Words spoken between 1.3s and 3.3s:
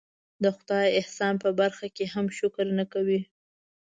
په برخه کې هم شکر نه کوي.